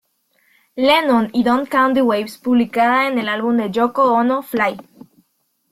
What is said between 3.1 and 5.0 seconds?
en el álbum de Yōko Ono "Fly".